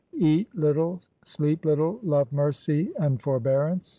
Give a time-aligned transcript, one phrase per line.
[0.17, 3.89] Eat little, sleep little, love mercy and forbearance.